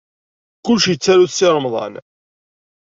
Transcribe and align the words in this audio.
Kullec 0.65 0.85
yettaru-t 0.91 1.33
Si 1.37 1.47
Remḍan. 1.55 1.93